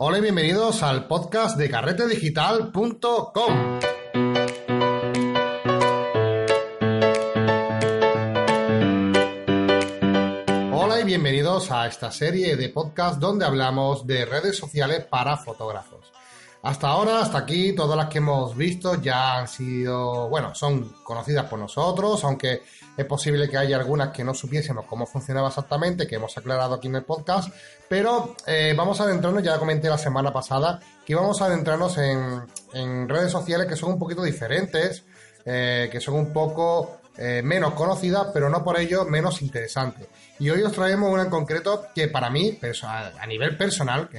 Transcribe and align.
Hola 0.00 0.18
y 0.18 0.20
bienvenidos 0.20 0.84
al 0.84 1.08
podcast 1.08 1.58
de 1.58 1.68
carretedigital.com. 1.68 3.80
Hola 10.72 11.00
y 11.00 11.04
bienvenidos 11.04 11.72
a 11.72 11.88
esta 11.88 12.12
serie 12.12 12.54
de 12.54 12.68
podcast 12.68 13.18
donde 13.18 13.44
hablamos 13.44 14.06
de 14.06 14.24
redes 14.24 14.56
sociales 14.56 15.04
para 15.04 15.36
fotógrafos. 15.36 16.12
Hasta 16.60 16.88
ahora, 16.88 17.20
hasta 17.20 17.38
aquí, 17.38 17.72
todas 17.72 17.96
las 17.96 18.08
que 18.08 18.18
hemos 18.18 18.56
visto 18.56 19.00
ya 19.00 19.38
han 19.38 19.46
sido, 19.46 20.28
bueno, 20.28 20.56
son 20.56 20.92
conocidas 21.04 21.46
por 21.46 21.56
nosotros, 21.56 22.24
aunque 22.24 22.62
es 22.96 23.06
posible 23.06 23.48
que 23.48 23.56
haya 23.56 23.76
algunas 23.76 24.08
que 24.08 24.24
no 24.24 24.34
supiésemos 24.34 24.84
cómo 24.86 25.06
funcionaba 25.06 25.48
exactamente, 25.48 26.08
que 26.08 26.16
hemos 26.16 26.36
aclarado 26.36 26.74
aquí 26.74 26.88
en 26.88 26.96
el 26.96 27.04
podcast, 27.04 27.54
pero 27.88 28.34
eh, 28.44 28.74
vamos 28.76 29.00
a 29.00 29.04
adentrarnos, 29.04 29.44
ya 29.44 29.56
comenté 29.56 29.88
la 29.88 29.98
semana 29.98 30.32
pasada, 30.32 30.80
que 31.06 31.14
vamos 31.14 31.40
a 31.40 31.44
adentrarnos 31.44 31.96
en, 31.98 33.08
redes 33.08 33.30
sociales 33.30 33.68
que 33.68 33.76
son 33.76 33.92
un 33.92 33.98
poquito 34.00 34.24
diferentes, 34.24 35.04
eh, 35.44 35.88
que 35.92 36.00
son 36.00 36.16
un 36.16 36.32
poco 36.32 36.98
eh, 37.16 37.40
menos 37.44 37.74
conocidas, 37.74 38.28
pero 38.34 38.50
no 38.50 38.64
por 38.64 38.80
ello 38.80 39.04
menos 39.04 39.42
interesantes. 39.42 40.08
Y 40.40 40.50
hoy 40.50 40.62
os 40.62 40.72
traemos 40.72 41.08
una 41.08 41.22
en 41.22 41.30
concreto 41.30 41.86
que 41.94 42.08
para 42.08 42.30
mí, 42.30 42.58
a 42.84 43.26
nivel 43.28 43.56
personal, 43.56 44.10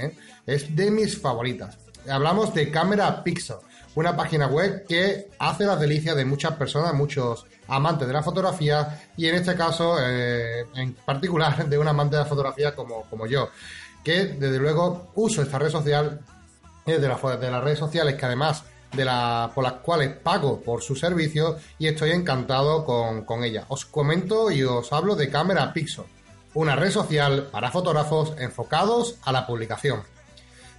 es 0.48 0.74
de 0.74 0.90
mis 0.90 1.20
favoritas 1.20 1.89
hablamos 2.08 2.54
de 2.54 2.70
Cámara 2.70 3.24
Pixel, 3.24 3.58
una 3.96 4.16
página 4.16 4.48
web 4.48 4.86
que 4.88 5.30
hace 5.40 5.66
las 5.66 5.80
delicias 5.80 6.16
de 6.16 6.26
muchas 6.26 6.54
personas, 6.54 6.94
muchos 6.94 7.46
amantes 7.68 8.08
de 8.08 8.14
la 8.14 8.24
fotografía 8.24 9.02
y 9.18 9.28
en 9.28 9.36
este 9.36 9.56
caso 9.56 9.98
eh, 10.00 10.66
en 10.76 10.94
particular 10.94 11.68
de 11.68 11.78
un 11.78 11.88
amante 11.88 12.16
de 12.16 12.24
la 12.24 12.30
fotografía 12.30 12.76
como, 12.76 13.26
yo, 13.28 13.50
que 14.04 14.26
desde 14.26 14.60
luego 14.60 15.12
uso 15.16 15.42
esta 15.42 15.60
red 15.60 15.70
social, 15.70 16.22
de, 16.86 16.98
de 17.00 17.08
las 17.52 17.64
redes 17.64 17.80
sociales 17.80 18.16
que 18.16 18.26
además 18.26 18.64
de 18.94 19.06
la, 19.06 19.52
por 19.54 19.64
las 19.64 19.74
cuales 19.74 20.16
pago 20.18 20.62
por 20.62 20.82
su 20.82 20.96
servicio 20.96 21.58
y 21.78 21.88
estoy 21.88 22.12
encantado 22.12 22.84
con, 22.84 23.24
con 23.24 23.44
ella. 23.44 23.66
Os 23.68 23.86
comento 23.86 24.52
y 24.52 24.64
os 24.64 24.92
hablo 24.92 25.16
de 25.16 25.30
Cámara 25.30 25.74
Pixel, 25.74 26.06
una 26.54 26.76
red 26.76 26.92
social 26.92 27.50
para 27.52 27.72
fotógrafos 27.72 28.34
enfocados 28.40 29.18
a 29.24 29.32
la 29.32 29.46
publicación. 29.46 30.02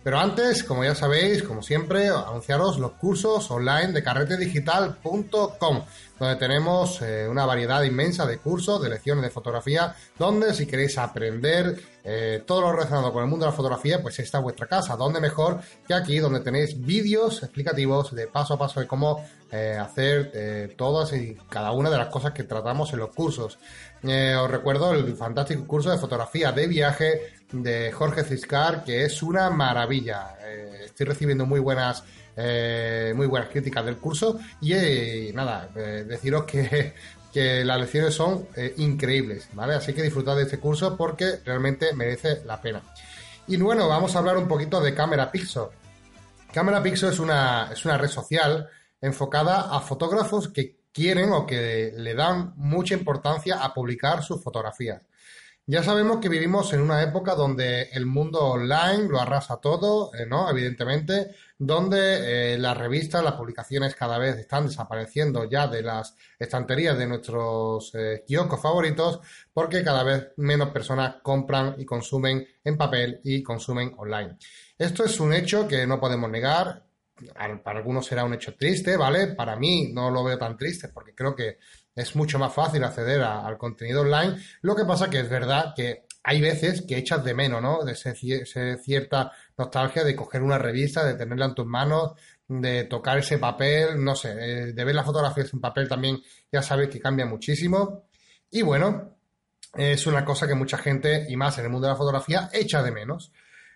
Pero 0.03 0.19
antes, 0.19 0.65
como 0.65 0.83
ya 0.85 0.95
sabéis, 0.95 1.43
como 1.43 1.63
siempre, 1.63 2.09
anunciaros 2.09 2.79
los 2.79 2.93
cursos 2.93 3.51
online 3.51 3.93
de 3.93 4.03
carretedigital.com, 4.03 5.83
donde 6.21 6.37
tenemos 6.37 7.01
eh, 7.01 7.27
una 7.27 7.47
variedad 7.47 7.83
inmensa 7.83 8.27
de 8.27 8.37
cursos, 8.37 8.83
de 8.83 8.91
lecciones 8.91 9.25
de 9.25 9.31
fotografía, 9.31 9.95
donde 10.19 10.53
si 10.53 10.67
queréis 10.67 10.99
aprender 10.99 11.81
eh, 12.05 12.43
todo 12.47 12.61
lo 12.61 12.73
relacionado 12.73 13.11
con 13.11 13.25
el 13.25 13.31
mundo 13.31 13.47
de 13.47 13.53
la 13.53 13.57
fotografía, 13.57 14.03
pues 14.03 14.19
está 14.19 14.39
vuestra 14.39 14.67
casa. 14.67 14.97
Donde 14.97 15.19
mejor 15.19 15.61
que 15.89 15.95
aquí, 15.95 16.19
donde 16.19 16.41
tenéis 16.41 16.79
vídeos 16.79 17.43
explicativos 17.43 18.15
de 18.15 18.27
paso 18.27 18.53
a 18.53 18.59
paso 18.59 18.81
de 18.81 18.87
cómo 18.87 19.25
eh, 19.51 19.79
hacer 19.81 20.75
todas 20.77 21.15
y 21.15 21.37
cada 21.49 21.73
una 21.73 21.89
de 21.89 21.97
las 21.97 22.09
cosas 22.09 22.33
que 22.33 22.45
tratamos 22.45 22.93
en 22.93 22.99
los 22.99 23.15
cursos. 23.15 23.59
os 24.03 24.51
recuerdo 24.51 24.93
el 24.93 25.17
fantástico 25.17 25.67
curso 25.67 25.91
de 25.91 25.97
fotografía 25.97 26.53
de 26.53 26.67
viaje 26.67 27.33
de 27.51 27.93
Jorge 27.93 28.25
Ciscar, 28.25 28.85
que 28.85 29.05
es 29.07 29.23
una 29.23 29.49
maravilla. 29.49 30.37
Estoy 30.85 31.07
recibiendo 31.07 31.47
muy 31.47 31.61
buenas, 31.61 32.05
eh, 32.43 33.13
muy 33.15 33.27
buenas 33.27 33.49
críticas 33.51 33.85
del 33.85 33.97
curso 33.99 34.39
y 34.61 34.73
eh, 34.73 35.33
nada, 35.35 35.69
deciros 35.69 36.45
que, 36.45 36.95
que, 37.33 37.65
las 37.65 37.81
lecciones 37.81 38.15
son 38.15 38.47
increíbles, 38.77 39.49
¿vale? 39.53 39.75
Así 39.75 39.93
que 39.93 40.03
disfrutad 40.03 40.37
de 40.37 40.43
este 40.43 40.59
curso 40.59 40.97
porque 40.97 41.41
realmente 41.45 41.93
merece 41.95 42.43
la 42.45 42.61
pena. 42.61 42.83
Y 43.47 43.57
bueno, 43.57 43.89
vamos 43.89 44.15
a 44.15 44.21
hablar 44.21 44.37
un 44.37 44.47
poquito 44.47 44.81
de 44.81 44.95
Cámara 44.95 45.31
Pixel. 45.31 45.65
Cámara 46.53 46.83
Pixel 46.83 47.11
es 47.11 47.19
una, 47.19 47.71
es 47.73 47.85
una 47.85 47.99
red 47.99 48.09
social 48.09 48.69
enfocada 49.01 49.75
a 49.75 49.81
fotógrafos 49.81 50.49
que 50.49 50.81
quieren 50.93 51.33
o 51.33 51.47
que 51.47 51.93
le 51.97 52.15
dan 52.15 52.53
mucha 52.57 52.95
importancia 52.95 53.63
a 53.63 53.73
publicar 53.73 54.23
sus 54.23 54.43
fotografías. 54.43 55.03
Ya 55.71 55.85
sabemos 55.85 56.19
que 56.19 56.29
vivimos 56.29 56.73
en 56.73 56.81
una 56.81 57.01
época 57.01 57.37
donde 57.37 57.83
el 57.93 58.05
mundo 58.05 58.41
online 58.41 59.07
lo 59.09 59.21
arrasa 59.21 59.59
todo, 59.59 60.13
eh, 60.17 60.27
¿no? 60.27 60.51
Evidentemente, 60.51 61.31
donde 61.57 62.55
eh, 62.55 62.59
las 62.59 62.77
revistas, 62.77 63.23
las 63.23 63.35
publicaciones 63.35 63.95
cada 63.95 64.19
vez 64.19 64.37
están 64.37 64.67
desapareciendo 64.67 65.49
ya 65.49 65.69
de 65.69 65.83
las 65.83 66.17
estanterías 66.41 66.99
de 66.99 67.07
nuestros 67.07 67.95
eh, 67.95 68.25
kioscos 68.27 68.61
favoritos, 68.61 69.21
porque 69.53 69.85
cada 69.85 70.03
vez 70.03 70.33
menos 70.39 70.71
personas 70.71 71.19
compran 71.23 71.77
y 71.79 71.85
consumen 71.85 72.45
en 72.65 72.77
papel 72.77 73.21
y 73.23 73.41
consumen 73.41 73.95
online. 73.97 74.39
Esto 74.77 75.05
es 75.05 75.21
un 75.21 75.33
hecho 75.33 75.69
que 75.69 75.87
no 75.87 76.01
podemos 76.01 76.29
negar. 76.29 76.85
Para 77.63 77.79
algunos 77.79 78.07
será 78.07 78.25
un 78.25 78.35
hecho 78.35 78.57
triste, 78.57 78.97
¿vale? 78.97 79.29
Para 79.29 79.55
mí 79.55 79.93
no 79.93 80.11
lo 80.11 80.25
veo 80.25 80.39
tan 80.39 80.57
triste 80.57 80.89
porque 80.89 81.15
creo 81.15 81.37
que 81.37 81.59
es 82.01 82.17
mucho 82.17 82.39
más 82.39 82.53
fácil 82.53 82.83
acceder 82.85 83.23
al 83.23 83.59
contenido 83.59 84.03
online. 84.03 84.37
Lo 84.63 84.75
que 84.75 84.85
pasa 84.85 85.11
que 85.11 85.21
es 85.21 85.29
verdad 85.29 85.73
que 85.75 86.05
hay 86.23 86.41
veces 86.41 86.83
que 86.83 86.99
echas 86.99 87.25
de 87.25 87.35
menos, 87.35 87.63
¿no? 87.63 87.85
De 87.85 87.95
cierta 87.95 89.33
nostalgia 89.57 90.05
de 90.05 90.17
coger 90.17 90.43
una 90.43 90.59
revista, 90.59 91.05
de 91.05 91.15
tenerla 91.15 91.47
en 91.47 91.55
tus 91.55 91.67
manos, 91.67 92.13
de 92.47 92.85
tocar 92.85 93.19
ese 93.19 93.39
papel, 93.39 94.03
no 94.03 94.15
sé, 94.15 94.33
eh, 94.33 94.73
de 94.73 94.85
ver 94.85 94.95
las 94.95 95.07
fotografías 95.07 95.53
en 95.53 95.61
papel 95.61 95.89
también, 95.89 96.21
ya 96.51 96.63
sabes 96.63 96.89
que 96.89 97.01
cambia 97.01 97.25
muchísimo. 97.25 98.09
Y 98.51 98.63
bueno, 98.63 99.17
es 99.75 100.07
una 100.07 100.25
cosa 100.25 100.49
que 100.49 100.55
mucha 100.55 100.77
gente, 100.77 101.27
y 101.29 101.37
más 101.37 101.57
en 101.59 101.67
el 101.67 101.71
mundo 101.71 101.87
de 101.87 101.93
la 101.93 101.99
fotografía, 101.99 102.51
echa 102.53 102.83
de 102.83 102.91
menos. 102.91 103.33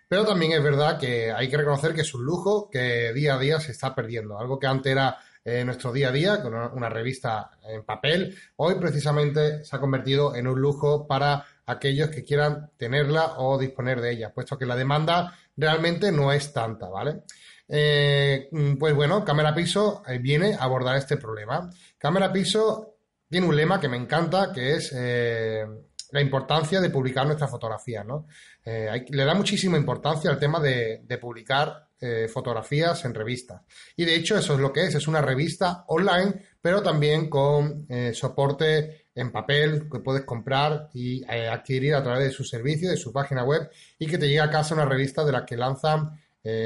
Pero 0.08 0.26
también 0.26 0.52
es 0.52 0.62
verdad 0.62 0.98
que 0.98 1.32
hay 1.32 1.48
que 1.48 1.56
reconocer 1.56 1.94
que 1.94 2.02
es 2.02 2.14
un 2.14 2.24
lujo 2.24 2.68
que 2.70 3.12
día 3.14 3.36
a 3.36 3.38
día 3.38 3.60
se 3.60 3.72
está 3.72 3.94
perdiendo. 3.94 4.38
Algo 4.38 4.58
que 4.58 4.66
antes 4.66 4.92
era 4.92 5.16
nuestro 5.44 5.92
día 5.92 6.08
a 6.08 6.12
día 6.12 6.42
con 6.42 6.54
una, 6.54 6.88
revista 6.88 7.50
en 7.68 7.84
papel. 7.84 8.34
Hoy 8.56 8.76
precisamente 8.76 9.62
se 9.62 9.76
ha 9.76 9.80
convertido 9.80 10.34
en 10.34 10.46
un 10.46 10.58
lujo 10.58 11.06
para 11.06 11.44
aquellos 11.66 12.08
que 12.08 12.24
quieran 12.24 12.70
tenerla 12.78 13.34
o 13.38 13.58
disponer 13.58 14.00
de 14.00 14.12
ella, 14.12 14.32
puesto 14.32 14.56
que 14.58 14.64
la 14.64 14.76
demanda 14.76 15.36
realmente 15.56 16.10
no 16.12 16.32
es 16.32 16.52
tanta, 16.52 16.88
¿vale? 16.88 17.22
Eh, 17.68 18.48
pues 18.78 18.94
bueno, 18.94 19.24
Cámara 19.24 19.54
Piso 19.54 20.02
eh, 20.06 20.18
viene 20.18 20.54
a 20.54 20.64
abordar 20.64 20.96
este 20.96 21.16
problema. 21.16 21.70
Cámara 21.98 22.32
Piso 22.32 22.96
tiene 23.28 23.46
un 23.46 23.56
lema 23.56 23.80
que 23.80 23.88
me 23.88 23.96
encanta, 23.96 24.50
que 24.52 24.74
es 24.74 24.92
eh, 24.96 25.66
la 26.10 26.20
importancia 26.22 26.80
de 26.80 26.90
publicar 26.90 27.26
nuestras 27.26 27.50
fotografías, 27.50 28.04
¿no? 28.04 28.26
le 28.64 29.24
da 29.24 29.34
muchísima 29.34 29.76
importancia 29.76 30.30
al 30.30 30.38
tema 30.38 30.58
de 30.58 31.18
publicar 31.20 31.88
eh, 32.00 32.28
fotografías 32.28 33.04
en 33.04 33.14
revistas. 33.14 33.62
Y 33.96 34.04
de 34.04 34.16
hecho 34.16 34.36
eso 34.36 34.54
es 34.54 34.60
lo 34.60 34.72
que 34.72 34.84
es, 34.84 34.94
es 34.94 35.06
una 35.08 35.22
revista 35.22 35.84
online, 35.86 36.34
pero 36.60 36.82
también 36.82 37.30
con 37.30 37.86
eh, 37.88 38.12
soporte 38.12 39.06
en 39.14 39.30
papel 39.30 39.88
que 39.90 40.00
puedes 40.00 40.24
comprar 40.24 40.90
y 40.92 41.22
eh, 41.24 41.48
adquirir 41.48 41.94
a 41.94 42.02
través 42.02 42.24
de 42.24 42.30
su 42.30 42.44
servicio, 42.44 42.90
de 42.90 42.96
su 42.96 43.12
página 43.12 43.44
web 43.44 43.70
y 43.98 44.06
que 44.06 44.18
te 44.18 44.28
llega 44.28 44.44
a 44.44 44.50
casa 44.50 44.74
una 44.74 44.84
revista 44.84 45.24
de 45.24 45.32
la 45.32 45.46
que 45.46 45.56
lanzan 45.56 46.10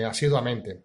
asiduamente. 0.09 0.83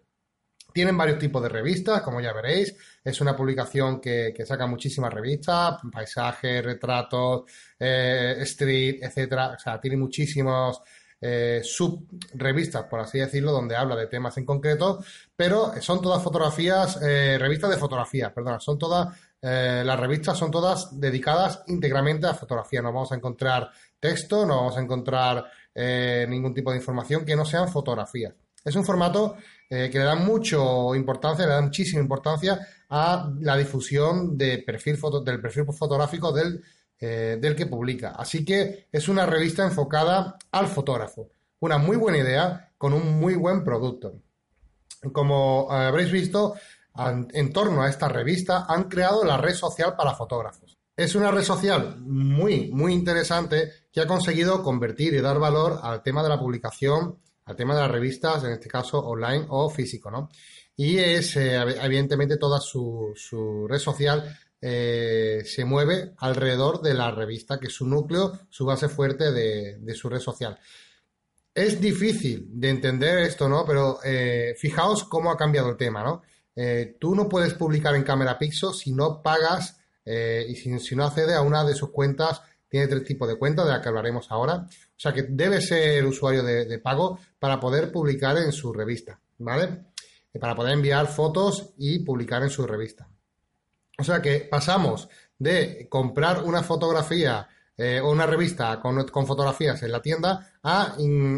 Tienen 0.72 0.96
varios 0.96 1.18
tipos 1.18 1.42
de 1.42 1.48
revistas, 1.48 2.00
como 2.02 2.20
ya 2.20 2.32
veréis. 2.32 2.76
Es 3.02 3.20
una 3.20 3.34
publicación 3.34 4.00
que, 4.00 4.32
que 4.36 4.46
saca 4.46 4.68
muchísimas 4.68 5.12
revistas, 5.12 5.80
paisajes, 5.90 6.64
retratos, 6.64 7.42
street, 7.80 8.98
etcétera. 9.02 9.54
O 9.56 9.58
sea, 9.58 9.80
tiene 9.80 9.96
muchísimos 9.96 10.80
eh, 11.26 11.62
subrevistas, 11.64 12.82
por 12.82 13.00
así 13.00 13.18
decirlo, 13.18 13.50
donde 13.50 13.74
habla 13.74 13.96
de 13.96 14.08
temas 14.08 14.36
en 14.36 14.44
concreto, 14.44 15.02
pero 15.34 15.72
son 15.80 16.02
todas 16.02 16.22
fotografías, 16.22 17.00
eh, 17.00 17.38
revistas 17.40 17.70
de 17.70 17.78
fotografía, 17.78 18.30
perdón, 18.34 18.60
son 18.60 18.78
todas, 18.78 19.16
eh, 19.40 19.82
las 19.86 19.98
revistas 19.98 20.36
son 20.36 20.50
todas 20.50 21.00
dedicadas 21.00 21.62
íntegramente 21.68 22.26
a 22.26 22.34
fotografía. 22.34 22.82
No 22.82 22.92
vamos 22.92 23.10
a 23.10 23.14
encontrar 23.14 23.70
texto, 23.98 24.44
no 24.44 24.56
vamos 24.56 24.76
a 24.76 24.82
encontrar 24.82 25.46
ningún 26.28 26.52
tipo 26.52 26.70
de 26.70 26.76
información 26.76 27.24
que 27.24 27.34
no 27.34 27.46
sean 27.46 27.68
fotografías. 27.68 28.34
Es 28.62 28.76
un 28.76 28.84
formato 28.84 29.36
que 29.68 29.90
le 29.92 30.04
da 30.04 30.14
mucho 30.14 30.94
importancia, 30.94 31.46
le 31.46 31.52
da 31.52 31.62
muchísima 31.62 32.02
importancia 32.02 32.60
a 32.90 33.32
la 33.40 33.56
difusión 33.56 34.36
del 34.36 34.62
perfil 34.62 34.96
fotográfico 34.98 36.32
del 36.32 36.62
eh, 37.06 37.36
del 37.38 37.54
que 37.54 37.66
publica. 37.66 38.12
Así 38.16 38.46
que 38.46 38.88
es 38.90 39.08
una 39.08 39.26
revista 39.26 39.62
enfocada 39.62 40.38
al 40.50 40.68
fotógrafo. 40.68 41.28
Una 41.60 41.76
muy 41.76 41.98
buena 41.98 42.16
idea 42.16 42.72
con 42.78 42.94
un 42.94 43.20
muy 43.20 43.34
buen 43.34 43.62
producto. 43.62 44.22
Como 45.12 45.70
habréis 45.70 46.10
visto, 46.10 46.54
en 46.96 47.52
torno 47.52 47.82
a 47.82 47.90
esta 47.90 48.08
revista 48.08 48.64
han 48.66 48.84
creado 48.84 49.22
la 49.22 49.36
red 49.36 49.54
social 49.54 49.94
para 49.96 50.14
fotógrafos. 50.14 50.78
Es 50.96 51.14
una 51.14 51.30
red 51.30 51.42
social 51.42 52.00
muy, 52.00 52.70
muy 52.70 52.94
interesante 52.94 53.70
que 53.92 54.00
ha 54.00 54.06
conseguido 54.06 54.62
convertir 54.62 55.12
y 55.12 55.20
dar 55.20 55.38
valor 55.38 55.80
al 55.82 56.02
tema 56.02 56.22
de 56.22 56.30
la 56.30 56.38
publicación, 56.40 57.18
al 57.44 57.56
tema 57.56 57.74
de 57.74 57.82
las 57.82 57.90
revistas, 57.90 58.44
en 58.44 58.52
este 58.52 58.68
caso 58.68 59.00
online 59.00 59.44
o 59.50 59.68
físico, 59.68 60.10
¿no? 60.10 60.30
Y 60.76 60.96
es, 60.96 61.36
eh, 61.36 61.56
evidentemente, 61.82 62.38
toda 62.38 62.60
su, 62.60 63.12
su 63.14 63.66
red 63.68 63.78
social 63.78 64.38
eh, 64.66 65.42
se 65.44 65.66
mueve 65.66 66.14
alrededor 66.16 66.80
de 66.80 66.94
la 66.94 67.10
revista, 67.10 67.60
que 67.60 67.66
es 67.66 67.74
su 67.74 67.86
núcleo, 67.86 68.32
su 68.48 68.64
base 68.64 68.88
fuerte 68.88 69.30
de, 69.30 69.94
su 69.94 70.08
red 70.08 70.20
social. 70.20 70.58
es 71.54 71.78
difícil 71.78 72.46
de 72.48 72.70
entender 72.70 73.18
esto, 73.18 73.46
¿no? 73.46 73.66
Pero 73.66 73.98
eh, 74.02 74.54
fijaos 74.56 75.04
cómo 75.04 75.30
ha 75.30 75.36
cambiado 75.36 75.68
el 75.68 75.76
tema, 75.76 76.02
¿no? 76.02 76.22
Eh, 76.56 76.96
tú 76.98 77.14
no 77.14 77.28
puedes 77.28 77.52
publicar 77.52 77.94
en 77.94 78.04
Cámara 78.04 78.38
Pixel 78.38 78.72
si 78.72 78.92
no 78.92 79.20
pagas 79.20 79.76
y 80.06 80.54
si, 80.56 80.96
no 80.96 81.04
accedes 81.04 81.34
a 81.34 81.42
una 81.42 81.62
de 81.62 81.74
sus 81.74 81.90
cuentas. 81.90 82.40
Tiene 82.66 82.88
tres 82.88 83.04
tipos 83.04 83.28
de 83.28 83.36
cuentas 83.36 83.66
de 83.66 83.72
las 83.72 83.82
que 83.82 83.88
hablaremos 83.88 84.30
ahora. 84.30 84.66
O 84.66 84.98
sea 84.98 85.12
que 85.12 85.24
debe 85.28 85.60
ser 85.60 86.06
usuario 86.06 86.42
de, 86.42 86.78
pago 86.78 87.18
para 87.38 87.60
poder 87.60 87.92
publicar 87.92 88.38
en 88.38 88.52
su 88.52 88.72
revista, 88.72 89.20
¿vale? 89.36 89.84
Para 90.40 90.54
poder 90.54 90.72
enviar 90.72 91.06
fotos 91.06 91.74
y 91.76 91.98
publicar 91.98 92.42
en 92.42 92.50
su 92.50 92.66
revista. 92.66 93.08
O 93.98 94.04
sea 94.04 94.20
que 94.20 94.40
pasamos 94.40 95.08
de 95.38 95.86
comprar 95.88 96.42
una 96.42 96.62
fotografía 96.62 97.48
eh, 97.76 98.00
o 98.00 98.10
una 98.10 98.26
revista 98.26 98.78
con, 98.80 99.26
fotografías 99.26 99.82
en 99.82 99.90
la 99.90 100.00
tienda 100.00 100.52
a 100.62 100.94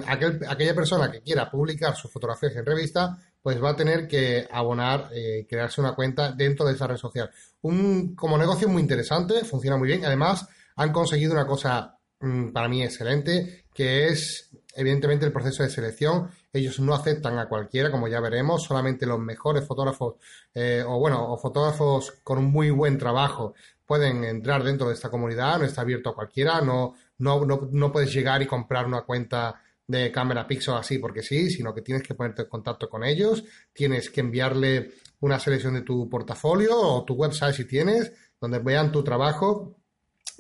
aquella 0.07 0.75
persona 0.75 1.11
que 1.11 1.23
quiera 1.23 1.51
publicar 1.51 1.97
sus 1.97 2.11
fotografías 2.11 2.55
en 2.57 2.67
revista, 2.67 3.17
pues 3.43 3.63
va 3.63 3.71
a 3.71 3.77
tener 3.77 4.07
que 4.07 4.47
abonar, 4.51 5.09
eh, 5.15 5.47
crearse 5.49 5.81
una 5.81 5.95
cuenta 5.95 6.33
dentro 6.33 6.67
de 6.67 6.75
esa 6.75 6.87
red 6.87 6.97
social. 6.97 7.31
Un, 7.63 8.15
como 8.15 8.37
negocio 8.37 8.69
muy 8.69 8.83
interesante, 8.83 9.45
funciona 9.45 9.77
muy 9.79 9.89
bien. 9.89 10.05
Además, 10.05 10.47
han 10.77 10.93
conseguido 10.93 11.33
una 11.33 11.47
cosa 11.47 11.99
mm, 12.21 12.51
para 12.53 12.69
mí 12.69 12.83
excelente, 12.83 13.65
que 13.73 14.09
es 14.09 14.51
evidentemente 14.75 15.25
el 15.25 15.33
proceso 15.33 15.63
de 15.63 15.71
selección. 15.71 16.31
Ellos 16.57 16.81
no 16.81 16.95
aceptan 16.95 17.39
a 17.39 17.49
cualquiera, 17.49 17.91
como 17.91 18.09
ya 18.09 18.21
veremos, 18.21 18.63
solamente 18.63 19.07
los 19.07 19.19
mejores 19.19 19.65
fotógrafos 19.65 20.15
eh, 20.55 20.83
o 20.87 20.99
bueno, 20.99 21.33
o 21.33 21.37
fotógrafos 21.37 22.13
con 22.23 22.39
un 22.39 22.51
muy 22.51 22.71
buen 22.71 22.99
trabajo 22.99 23.55
pueden 23.85 24.25
entrar 24.25 24.65
dentro 24.65 24.89
de 24.89 24.95
esta 24.95 25.11
comunidad, 25.11 25.59
no 25.59 25.65
está 25.65 25.83
abierto 25.83 26.11
a 26.11 26.15
cualquiera, 26.15 26.61
no, 26.61 26.95
no, 27.19 27.45
no, 27.45 27.69
no 27.71 27.93
puedes 27.93 28.13
llegar 28.13 28.43
y 28.43 28.47
comprar 28.47 28.87
una 28.87 29.03
cuenta 29.03 29.63
de 29.87 30.11
cámara 30.11 30.47
Pixel 30.47 30.75
así 30.75 30.99
porque 30.99 31.23
sí, 31.23 31.51
sino 31.51 31.73
que 31.73 31.83
tienes 31.83 32.03
que 32.03 32.15
ponerte 32.15 32.43
en 32.43 32.49
contacto 32.49 32.89
con 32.89 33.05
ellos, 33.05 33.45
tienes 33.73 34.11
que 34.11 34.21
enviarle 34.21 34.93
una 35.21 35.39
selección 35.39 35.75
de 35.75 35.83
tu 35.83 36.09
portafolio 36.09 36.77
o 36.77 37.05
tu 37.05 37.15
website 37.15 37.55
si 37.55 37.65
tienes, 37.65 38.13
donde 38.41 38.59
vean 38.59 38.91
tu 38.91 39.05
trabajo 39.05 39.77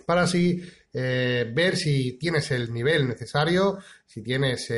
para 0.05 0.23
así 0.23 0.62
eh, 0.99 1.53
ver 1.53 1.77
si 1.77 2.13
tienes 2.15 2.51
el 2.53 2.73
nivel 2.73 3.07
necesario, 3.07 3.79
si 4.07 4.23
tienes 4.23 4.73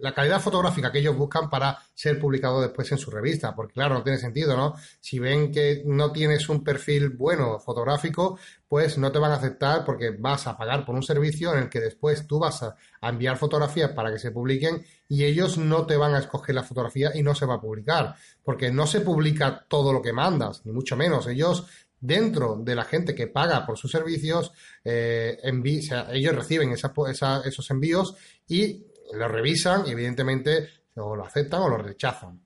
la 0.00 0.12
calidad 0.12 0.40
fotográfica 0.40 0.90
que 0.90 0.98
ellos 0.98 1.16
buscan 1.16 1.48
para 1.48 1.78
ser 1.94 2.18
publicado 2.18 2.60
después 2.60 2.90
en 2.90 2.98
su 2.98 3.12
revista, 3.12 3.54
porque 3.54 3.74
claro, 3.74 3.94
no 3.94 4.02
tiene 4.02 4.18
sentido, 4.18 4.56
¿no? 4.56 4.74
Si 4.98 5.20
ven 5.20 5.52
que 5.52 5.84
no 5.86 6.10
tienes 6.10 6.48
un 6.48 6.64
perfil 6.64 7.10
bueno 7.10 7.60
fotográfico, 7.60 8.36
pues 8.66 8.98
no 8.98 9.12
te 9.12 9.20
van 9.20 9.30
a 9.30 9.36
aceptar 9.36 9.84
porque 9.84 10.10
vas 10.10 10.48
a 10.48 10.56
pagar 10.56 10.84
por 10.84 10.96
un 10.96 11.04
servicio 11.04 11.52
en 11.52 11.60
el 11.60 11.68
que 11.68 11.78
después 11.78 12.26
tú 12.26 12.40
vas 12.40 12.64
a, 12.64 12.74
a 13.00 13.08
enviar 13.10 13.36
fotografías 13.36 13.92
para 13.92 14.10
que 14.10 14.18
se 14.18 14.32
publiquen 14.32 14.84
y 15.08 15.22
ellos 15.24 15.56
no 15.56 15.86
te 15.86 15.96
van 15.96 16.16
a 16.16 16.18
escoger 16.18 16.56
la 16.56 16.64
fotografía 16.64 17.12
y 17.14 17.22
no 17.22 17.36
se 17.36 17.46
va 17.46 17.54
a 17.54 17.60
publicar, 17.60 18.16
porque 18.42 18.72
no 18.72 18.88
se 18.88 19.02
publica 19.02 19.64
todo 19.68 19.92
lo 19.92 20.02
que 20.02 20.12
mandas, 20.12 20.66
ni 20.66 20.72
mucho 20.72 20.96
menos. 20.96 21.28
Ellos 21.28 21.68
dentro 22.00 22.56
de 22.56 22.74
la 22.74 22.84
gente 22.84 23.14
que 23.14 23.26
paga 23.26 23.64
por 23.66 23.78
sus 23.78 23.90
servicios, 23.90 24.52
eh, 24.84 25.38
ellos 25.42 26.34
reciben 26.34 26.72
esos 26.72 27.70
envíos 27.70 28.14
y 28.48 28.86
los 29.12 29.30
revisan 29.30 29.86
y 29.86 29.90
evidentemente 29.90 30.68
o 30.96 31.14
lo 31.14 31.24
aceptan 31.24 31.62
o 31.62 31.68
lo 31.68 31.78
rechazan. 31.78 32.40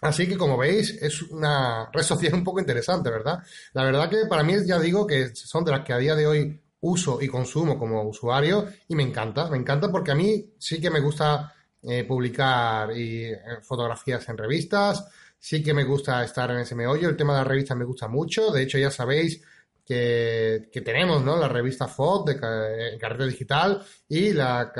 Así 0.00 0.28
que 0.28 0.36
como 0.36 0.58
veis 0.58 0.90
es 1.00 1.22
una 1.22 1.90
red 1.92 2.02
social 2.02 2.34
un 2.34 2.44
poco 2.44 2.60
interesante, 2.60 3.10
¿verdad? 3.10 3.38
La 3.72 3.84
verdad 3.84 4.10
que 4.10 4.26
para 4.28 4.42
mí 4.42 4.54
ya 4.66 4.78
digo 4.78 5.06
que 5.06 5.34
son 5.34 5.64
de 5.64 5.70
las 5.70 5.84
que 5.84 5.92
a 5.92 5.98
día 5.98 6.14
de 6.14 6.26
hoy 6.26 6.60
uso 6.80 7.20
y 7.20 7.28
consumo 7.28 7.78
como 7.78 8.02
usuario 8.02 8.66
y 8.88 8.94
me 8.94 9.02
encanta, 9.02 9.48
me 9.48 9.56
encanta 9.56 9.90
porque 9.90 10.12
a 10.12 10.14
mí 10.14 10.52
sí 10.58 10.80
que 10.80 10.90
me 10.90 11.00
gusta 11.00 11.52
eh, 11.82 12.04
publicar 12.04 12.90
eh, 12.94 13.38
fotografías 13.62 14.28
en 14.28 14.36
revistas, 14.36 15.04
sí 15.38 15.62
que 15.62 15.74
me 15.74 15.84
gusta 15.84 16.22
estar 16.24 16.50
en 16.50 16.58
ese 16.58 16.74
meollo. 16.74 17.08
El 17.08 17.16
tema 17.16 17.34
de 17.34 17.40
la 17.40 17.44
revista 17.44 17.74
me 17.74 17.84
gusta 17.84 18.08
mucho. 18.08 18.50
De 18.50 18.62
hecho, 18.62 18.78
ya 18.78 18.90
sabéis 18.90 19.42
que, 19.86 20.82
tenemos 20.84 21.22
¿no? 21.22 21.36
la 21.36 21.48
revista 21.48 21.86
FOD 21.86 22.26
de 22.26 22.98
Carrete 22.98 23.26
Digital 23.26 23.80
y 24.08 24.32
la, 24.32 24.72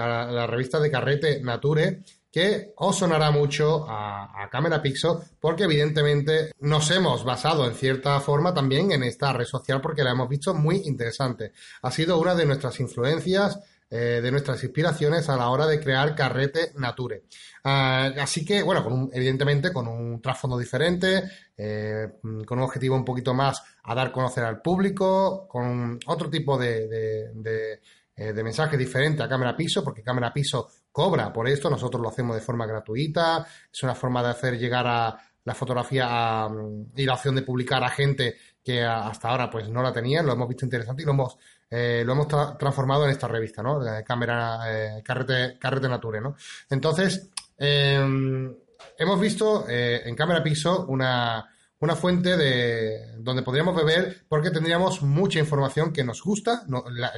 revista 0.48 0.80
de 0.80 0.90
Carrete 0.90 1.40
Nature, 1.40 2.02
que 2.30 2.72
os 2.76 2.98
sonará 2.98 3.30
mucho 3.30 3.88
a, 3.88 4.42
a 4.42 4.50
Cámara 4.50 4.82
Pixel, 4.82 5.12
porque 5.40 5.64
evidentemente 5.64 6.52
nos 6.60 6.90
hemos 6.90 7.24
basado 7.24 7.66
en 7.66 7.74
cierta 7.74 8.18
forma 8.20 8.52
también 8.52 8.90
en 8.92 9.04
esta 9.04 9.32
red 9.32 9.46
social 9.46 9.80
porque 9.80 10.02
la 10.02 10.10
hemos 10.10 10.28
visto 10.28 10.52
muy 10.54 10.82
interesante. 10.84 11.52
Ha 11.82 11.90
sido 11.90 12.18
una 12.18 12.34
de 12.34 12.44
nuestras 12.44 12.78
influencias 12.80 13.60
eh, 13.88 14.20
de 14.20 14.30
nuestras 14.32 14.62
inspiraciones 14.64 15.28
a 15.28 15.36
la 15.36 15.48
hora 15.48 15.64
de 15.64 15.78
crear 15.78 16.14
Carrete 16.16 16.72
Nature. 16.74 17.22
Ah, 17.62 18.10
así 18.20 18.44
que, 18.44 18.62
bueno, 18.62 18.82
con 18.82 19.10
evidentemente 19.12 19.72
con 19.72 19.86
un 19.86 20.20
trasfondo 20.20 20.58
diferente, 20.58 21.22
eh, 21.56 22.08
con 22.44 22.58
un 22.58 22.64
objetivo 22.64 22.96
un 22.96 23.04
poquito 23.04 23.32
más 23.32 23.62
a 23.84 23.94
dar 23.94 24.08
a 24.08 24.12
conocer 24.12 24.42
al 24.42 24.60
público, 24.60 25.46
con 25.46 26.00
otro 26.06 26.28
tipo 26.28 26.58
de, 26.58 26.88
de, 26.88 27.80
eh, 28.16 28.32
de, 28.32 28.42
mensaje 28.42 28.76
diferente 28.76 29.22
a 29.22 29.28
Cámara 29.28 29.56
Piso, 29.56 29.84
porque 29.84 30.02
Cámara 30.02 30.32
Piso 30.32 30.68
cobra 30.90 31.32
por 31.32 31.46
esto, 31.48 31.70
nosotros 31.70 32.02
lo 32.02 32.08
hacemos 32.08 32.34
de 32.34 32.42
forma 32.42 32.66
gratuita, 32.66 33.46
es 33.72 33.82
una 33.84 33.94
forma 33.94 34.20
de 34.20 34.30
hacer 34.30 34.58
llegar 34.58 34.86
a 34.88 35.16
la 35.44 35.54
fotografía 35.54 36.48
y 36.96 37.04
la 37.04 37.14
opción 37.14 37.36
de 37.36 37.42
publicar 37.42 37.84
a 37.84 37.88
gente 37.88 38.36
que 38.64 38.82
hasta 38.82 39.28
ahora 39.28 39.48
pues 39.48 39.68
no 39.68 39.80
la 39.80 39.92
tenían, 39.92 40.26
lo 40.26 40.32
hemos 40.32 40.48
visto 40.48 40.64
interesante 40.64 41.02
y 41.02 41.06
lo 41.06 41.12
hemos 41.12 41.36
eh, 41.78 42.04
lo 42.06 42.14
hemos 42.14 42.26
transformado 42.56 43.04
en 43.04 43.10
esta 43.10 43.28
revista, 43.28 43.62
¿no? 43.62 43.80
Cámara, 44.02 44.60
eh, 44.66 45.02
carrete, 45.04 45.88
Nature, 45.90 46.22
¿no? 46.22 46.34
Entonces, 46.70 47.28
em, 47.58 48.50
hemos 48.96 49.20
visto 49.20 49.66
eh, 49.68 50.00
en 50.06 50.16
Cámara 50.16 50.42
Pixel 50.42 50.72
una, 50.88 51.44
una 51.80 51.94
fuente 51.94 52.34
de 52.34 53.18
donde 53.18 53.42
podríamos 53.42 53.76
beber 53.76 54.24
porque 54.26 54.50
tendríamos 54.50 55.02
mucha 55.02 55.38
información 55.38 55.92
que 55.92 56.02
nos 56.02 56.22
gusta, 56.22 56.62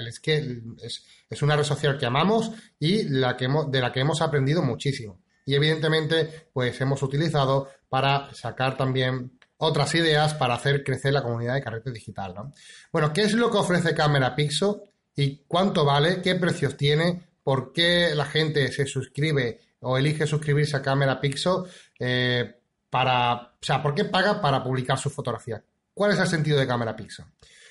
es 0.04 0.18
que 0.18 0.60
es, 0.82 1.42
una 1.42 1.54
red 1.54 1.62
social 1.62 1.96
que 1.96 2.06
amamos 2.06 2.50
y 2.80 3.04
la 3.04 3.36
que 3.36 3.46
de 3.68 3.80
la 3.80 3.92
que 3.92 4.00
hemos 4.00 4.20
aprendido 4.22 4.60
muchísimo. 4.60 5.20
Y 5.46 5.54
evidentemente, 5.54 6.48
pues 6.52 6.80
hemos 6.80 7.00
utilizado 7.04 7.68
para 7.88 8.34
sacar 8.34 8.76
también 8.76 9.37
otras 9.58 9.94
ideas 9.94 10.34
para 10.34 10.54
hacer 10.54 10.82
crecer 10.82 11.12
la 11.12 11.22
comunidad 11.22 11.54
de 11.54 11.62
carrete 11.62 11.90
digital. 11.90 12.34
¿no? 12.34 12.52
Bueno, 12.92 13.12
¿qué 13.12 13.22
es 13.22 13.34
lo 13.34 13.50
que 13.50 13.58
ofrece 13.58 13.94
Cámara 13.94 14.34
Pixel 14.34 14.76
y 15.14 15.44
cuánto 15.46 15.84
vale? 15.84 16.22
¿Qué 16.22 16.34
precios 16.36 16.76
tiene? 16.76 17.22
¿Por 17.42 17.72
qué 17.72 18.14
la 18.14 18.24
gente 18.24 18.70
se 18.72 18.86
suscribe 18.86 19.60
o 19.80 19.98
elige 19.98 20.26
suscribirse 20.26 20.76
a 20.76 20.82
Cámara 20.82 21.20
Pixel? 21.20 21.64
Eh, 21.98 22.54
para, 22.88 23.34
o 23.34 23.58
sea, 23.60 23.82
¿por 23.82 23.94
qué 23.94 24.04
paga 24.04 24.40
para 24.40 24.62
publicar 24.62 24.98
su 24.98 25.10
fotografía? 25.10 25.62
¿Cuál 25.92 26.12
es 26.12 26.18
el 26.18 26.28
sentido 26.28 26.58
de 26.58 26.66
Cámara 26.66 26.96
Pixel? 26.96 27.26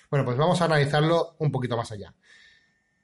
Bueno, 0.09 0.25
pues 0.25 0.37
vamos 0.37 0.61
a 0.61 0.65
analizarlo 0.65 1.35
un 1.39 1.51
poquito 1.51 1.75
más 1.75 1.91
allá. 1.91 2.13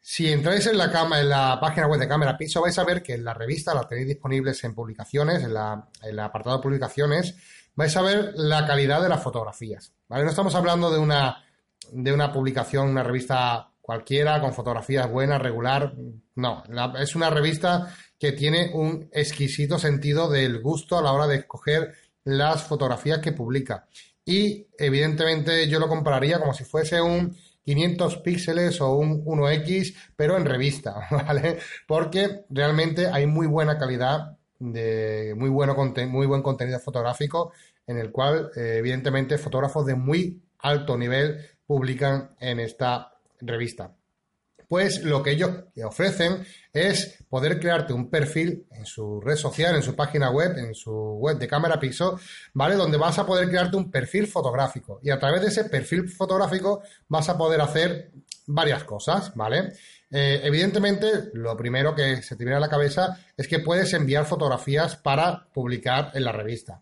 Si 0.06 0.30
entráis 0.30 0.68
en 0.68 0.78
la, 0.78 0.92
en 1.18 1.30
la 1.30 1.58
página 1.62 1.88
web 1.88 1.98
de 1.98 2.10
Cámara 2.10 2.38
Pixel 2.38 2.62
vais 2.62 2.78
a 2.78 2.84
ver 2.84 3.02
que 3.02 3.14
en 3.14 3.24
la 3.24 3.34
revista 3.34 3.74
la 3.74 3.88
tenéis 3.88 4.10
disponibles 4.10 4.62
en 4.66 4.76
publicaciones, 4.76 5.42
en, 5.42 5.54
la, 5.54 5.88
el 6.02 6.20
apartado 6.20 6.58
de 6.58 6.62
publicaciones, 6.62 7.36
vais 7.74 7.96
a 7.96 8.02
ver 8.02 8.34
la 8.36 8.68
calidad 8.68 9.02
de 9.02 9.08
las 9.08 9.24
fotografías. 9.24 9.94
¿vale? 10.10 10.26
No 10.26 10.32
estamos 10.32 10.56
hablando 10.56 10.92
de 10.92 11.00
una, 11.00 11.42
de 11.90 12.12
una 12.12 12.34
publicación, 12.34 12.90
una 12.90 13.02
revista 13.02 13.72
cualquiera 13.80 14.42
con 14.42 14.54
fotografías 14.54 15.10
buenas, 15.10 15.42
regular. 15.42 15.94
No, 16.36 16.64
es 17.00 17.16
una 17.16 17.30
revista 17.30 17.96
que 18.20 18.34
tiene 18.34 18.72
un 18.74 19.10
exquisito 19.14 19.80
sentido 19.80 20.30
del 20.30 20.62
gusto 20.62 20.98
a 20.98 21.02
la 21.02 21.14
hora 21.14 21.28
de 21.28 21.38
escoger 21.38 21.94
las 22.26 22.62
fotografías 22.64 23.20
que 23.20 23.32
publica. 23.32 23.88
Y 24.26 24.68
evidentemente 24.78 25.66
yo 25.70 25.80
lo 25.80 25.88
compararía 25.88 26.40
como 26.40 26.54
si 26.54 26.66
fuese 26.66 27.02
un 27.02 27.38
500 27.66 28.18
píxeles 28.18 28.82
o 28.82 28.96
un 28.96 29.24
1X, 29.26 29.96
pero 30.16 30.38
en 30.38 30.46
revista, 30.46 31.08
¿vale? 31.12 31.60
Porque 31.88 32.46
realmente 32.50 33.08
hay 33.08 33.26
muy 33.26 33.48
buena 33.48 33.78
calidad 33.78 34.38
de 34.60 35.34
muy, 35.38 35.50
bueno, 35.50 35.76
muy 36.08 36.28
buen 36.28 36.42
contenido 36.42 36.80
fotográfico 36.80 37.52
en 37.88 37.98
el 37.98 38.12
cual, 38.12 38.52
eh, 38.56 38.76
evidentemente, 38.78 39.38
fotógrafos 39.38 39.86
de 39.86 39.96
muy 39.96 40.42
alto 40.60 40.98
nivel 40.98 41.38
publican 41.66 42.36
en 42.40 42.60
esta 42.60 43.14
revista. 43.42 43.94
Pues 44.74 45.04
lo 45.04 45.22
que 45.22 45.34
ellos 45.34 45.52
ofrecen 45.86 46.44
es 46.74 47.24
poder 47.30 47.60
crearte 47.60 47.94
un 47.94 48.10
perfil 48.10 48.66
en 48.72 48.88
su 48.88 49.22
red 49.22 49.36
social, 49.36 49.76
en 49.76 49.84
su 49.84 49.96
página 49.96 50.32
web, 50.32 50.58
en 50.58 50.74
su 50.74 50.92
web 50.92 51.38
de 51.38 51.48
cámara 51.48 51.80
Pixel, 51.80 52.14
¿vale? 52.56 52.74
Donde 52.74 52.98
vas 52.98 53.20
a 53.20 53.26
poder 53.28 53.50
crearte 53.50 53.78
un 53.78 53.92
perfil 53.92 54.26
fotográfico. 54.26 55.00
Y 55.04 55.12
a 55.12 55.20
través 55.20 55.42
de 55.42 55.50
ese 55.50 55.66
perfil 55.66 56.10
fotográfico 56.10 56.82
vas 57.08 57.30
a 57.30 57.38
poder 57.38 57.62
hacer 57.62 58.14
varias 58.48 58.84
cosas, 58.84 59.32
¿vale? 59.36 59.74
Eh, 60.10 60.42
evidentemente, 60.44 61.30
lo 61.34 61.56
primero 61.56 61.94
que 61.94 62.24
se 62.24 62.36
te 62.36 62.44
viene 62.44 62.58
a 62.58 62.60
la 62.60 62.68
cabeza 62.68 63.20
es 63.38 63.48
que 63.48 63.60
puedes 63.60 63.94
enviar 63.94 64.26
fotografías 64.26 64.96
para 64.96 65.50
publicar 65.54 66.10
en 66.16 66.24
la 66.24 66.32
revista. 66.32 66.82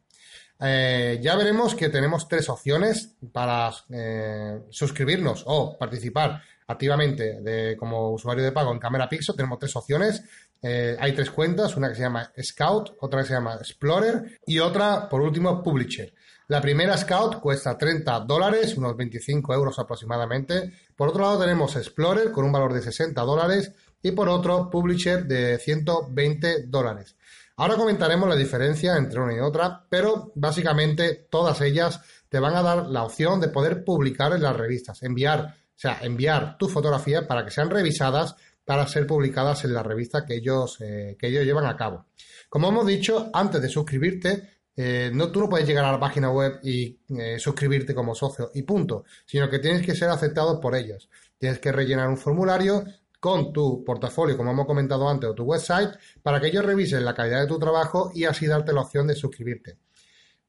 Eh, 0.64 1.20
ya 1.22 1.36
veremos 1.36 1.76
que 1.76 1.90
tenemos 1.90 2.30
tres 2.30 2.48
opciones 2.48 3.16
para 3.34 3.70
eh, 3.90 4.62
suscribirnos 4.70 5.44
o 5.46 5.78
participar 5.78 6.42
activamente 6.72 7.42
de, 7.42 7.76
como 7.78 8.12
usuario 8.12 8.44
de 8.44 8.52
pago 8.52 8.72
en 8.72 8.80
Cámara 8.80 9.10
Pixel, 9.10 9.36
tenemos 9.36 9.60
tres 9.60 9.76
opciones. 9.76 10.24
Eh, 10.62 10.96
hay 11.00 11.14
tres 11.14 11.32
cuentas, 11.32 11.76
una 11.76 11.90
que 11.90 11.96
se 11.96 12.02
llama 12.02 12.32
Scout, 12.42 12.96
otra 13.00 13.22
que 13.22 13.28
se 13.28 13.34
llama 13.34 13.56
Explorer 13.56 14.40
y 14.46 14.60
otra, 14.60 15.10
por 15.10 15.22
último, 15.22 15.62
Publisher. 15.64 16.14
La 16.48 16.62
primera 16.62 16.98
Scout 16.98 17.40
cuesta 17.40 17.78
30 17.78 18.20
dólares, 18.22 18.76
unos 18.78 18.98
25 18.98 19.54
euros 19.54 19.80
aproximadamente. 19.80 20.74
Por 20.96 21.10
otro 21.10 21.22
lado 21.22 21.40
tenemos 21.40 21.76
Explorer 21.76 22.32
con 22.32 22.46
un 22.46 22.52
valor 22.52 22.74
de 22.74 22.82
60 22.82 23.22
dólares 23.22 23.72
y 24.04 24.12
por 24.12 24.28
otro 24.28 24.70
Publisher 24.70 25.26
de 25.26 25.58
120 25.58 26.68
dólares. 26.68 27.16
Ahora 27.56 27.76
comentaremos 27.76 28.28
la 28.28 28.36
diferencia 28.36 28.98
entre 28.98 29.20
una 29.20 29.36
y 29.36 29.40
otra, 29.40 29.86
pero 29.88 30.32
básicamente 30.36 31.28
todas 31.30 31.62
ellas 31.62 32.02
te 32.28 32.40
van 32.40 32.56
a 32.56 32.64
dar 32.64 32.88
la 32.88 33.04
opción 33.04 33.40
de 33.40 33.50
poder 33.50 33.84
publicar 33.84 34.34
en 34.34 34.42
las 34.42 34.56
revistas, 34.56 35.04
enviar, 35.04 35.56
o 35.76 35.80
sea, 35.82 36.00
enviar 36.02 36.58
tu 36.58 36.68
fotografía 36.68 37.28
para 37.28 37.44
que 37.44 37.52
sean 37.52 37.70
revisadas 37.70 38.36
para 38.66 38.88
ser 38.88 39.08
publicadas 39.08 39.66
en 39.66 39.74
la 39.74 39.84
revista 39.84 40.26
que 40.26 40.36
ellos, 40.36 40.78
eh, 40.82 41.18
que 41.20 41.28
ellos 41.28 41.44
llevan 41.44 41.66
a 41.66 41.76
cabo. 41.76 42.06
Como 42.48 42.70
hemos 42.70 42.86
dicho, 42.86 43.30
antes 43.34 43.62
de 43.62 43.70
suscribirte, 43.70 44.62
eh, 44.76 45.12
no, 45.14 45.32
tú 45.32 45.42
no 45.42 45.50
puedes 45.50 45.68
llegar 45.68 45.86
a 45.86 45.92
la 45.92 46.00
página 46.00 46.32
web 46.32 46.60
y 46.64 46.98
eh, 47.10 47.38
suscribirte 47.40 47.94
como 47.94 48.16
socio 48.16 48.52
y 48.54 48.62
punto, 48.64 49.04
sino 49.26 49.50
que 49.50 49.60
tienes 49.60 49.86
que 49.86 49.96
ser 49.96 50.10
aceptado 50.10 50.60
por 50.60 50.76
ellos. 50.76 51.10
Tienes 51.38 51.60
que 51.60 51.72
rellenar 51.72 52.08
un 52.08 52.18
formulario 52.18 52.86
con 53.20 53.54
tu 53.54 53.84
portafolio, 53.84 54.36
como 54.36 54.52
hemos 54.52 54.66
comentado 54.66 55.08
antes, 55.08 55.30
o 55.30 55.36
tu 55.36 55.44
website, 55.44 55.92
para 56.24 56.40
que 56.40 56.48
ellos 56.48 56.66
revisen 56.66 57.06
la 57.06 57.14
calidad 57.14 57.42
de 57.42 57.48
tu 57.48 57.60
trabajo 57.60 58.12
y 58.14 58.24
así 58.24 58.48
darte 58.48 58.74
la 58.74 58.82
opción 58.82 59.08
de 59.08 59.16
suscribirte. 59.16 59.78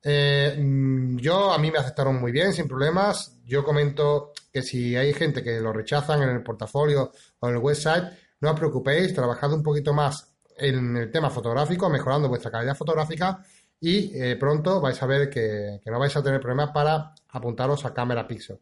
Eh, 0.02 0.56
mm, 0.58 1.18
yo, 1.18 1.52
a 1.52 1.58
mí 1.58 1.70
me 1.70 1.78
aceptaron 1.78 2.20
muy 2.20 2.32
bien, 2.32 2.52
sin 2.52 2.66
problemas. 2.66 3.38
Yo 3.44 3.64
comento 3.64 4.32
que 4.52 4.62
si 4.62 4.96
hay 4.96 5.12
gente 5.12 5.42
que 5.42 5.60
lo 5.60 5.72
rechazan 5.72 6.22
en 6.22 6.30
el 6.30 6.42
portafolio 6.42 7.12
o 7.38 7.48
en 7.48 7.54
el 7.54 7.60
website, 7.60 8.04
no 8.40 8.50
os 8.50 8.58
preocupéis, 8.58 9.14
trabajad 9.14 9.52
un 9.52 9.62
poquito 9.62 9.92
más 9.92 10.34
en 10.56 10.96
el 10.96 11.10
tema 11.10 11.30
fotográfico, 11.30 11.88
mejorando 11.88 12.28
vuestra 12.28 12.50
calidad 12.50 12.76
fotográfica 12.76 13.44
y 13.80 14.12
eh, 14.14 14.36
pronto 14.36 14.80
vais 14.80 15.00
a 15.02 15.06
ver 15.06 15.28
que, 15.28 15.80
que 15.82 15.90
no 15.90 15.98
vais 15.98 16.14
a 16.16 16.22
tener 16.22 16.40
problemas 16.40 16.70
para 16.70 17.14
apuntaros 17.30 17.84
a 17.84 17.94
cámara 17.94 18.26
Pixel. 18.28 18.58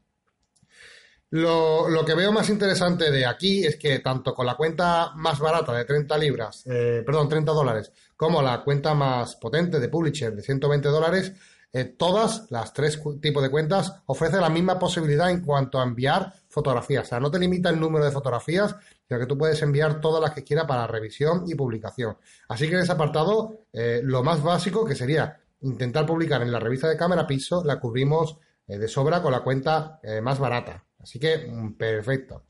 Lo, 1.33 2.05
que 2.05 2.15
veo 2.15 2.33
más 2.33 2.49
interesante 2.49 3.13
de 3.13 3.25
aquí 3.25 3.65
es 3.65 3.77
que 3.77 4.01
tanto 4.01 4.35
con 4.35 4.47
la 4.47 4.57
cuenta 4.57 5.13
más 5.15 5.39
barata 5.39 5.73
de 5.73 5.85
30 5.85 6.19
libras, 6.19 6.65
eh, 6.67 7.05
perdón, 7.07 7.29
30 7.29 7.53
dólares, 7.53 7.93
como 8.17 8.43
la 8.43 8.65
cuenta 8.65 8.95
más 8.95 9.37
potente 9.37 9.79
de 9.79 9.89
Publisher 9.89 10.35
de 10.35 10.43
120 10.43 10.89
dólares, 10.89 11.33
eh, 11.73 11.85
todas 11.85 12.51
las 12.51 12.73
tres 12.73 13.01
tipos 13.21 13.45
de 13.45 13.49
cuentas 13.49 14.03
ofrecen 14.07 14.41
la 14.41 14.49
misma 14.49 14.77
posibilidad 14.77 15.31
en 15.31 15.43
cuanto 15.43 15.79
a 15.79 15.85
enviar 15.85 16.33
fotografías. 16.49 17.05
O 17.05 17.09
sea, 17.11 17.21
no 17.21 17.31
te 17.31 17.39
limita 17.39 17.71
el 17.71 17.79
número 17.79 18.05
de 18.05 18.11
fotografías, 18.11 18.75
sino 19.07 19.21
que 19.21 19.27
tú 19.27 19.39
puedes 19.39 19.63
enviar 19.63 20.01
todas 20.01 20.21
las 20.21 20.33
que 20.33 20.43
quieras 20.43 20.67
para 20.67 20.89
revisión 20.89 21.45
y 21.47 21.55
publicación. 21.55 22.17
Así 22.49 22.69
que 22.69 22.75
en 22.75 22.81
ese 22.81 22.91
apartado, 22.91 23.67
eh, 23.73 24.01
lo 24.03 24.25
más 24.25 24.43
básico 24.43 24.85
que 24.85 24.97
sería 24.97 25.39
intentar 25.61 26.07
publicar 26.07 26.43
en 26.43 26.51
la 26.51 26.59
revista 26.59 26.89
de 26.89 26.97
cámara 26.97 27.25
piso, 27.25 27.63
la 27.63 27.79
cubrimos 27.79 28.37
de 28.67 28.89
sobra 28.89 29.21
con 29.23 29.33
la 29.33 29.41
cuenta 29.41 30.01
más 30.23 30.39
barata. 30.39 30.85
Así 31.01 31.19
que, 31.19 31.39
mm, 31.39 31.75
perfecto. 31.75 32.45